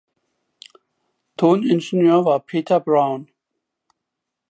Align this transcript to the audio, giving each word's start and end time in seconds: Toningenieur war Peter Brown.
Toningenieur 1.37 2.25
war 2.25 2.39
Peter 2.39 2.79
Brown. 2.79 3.29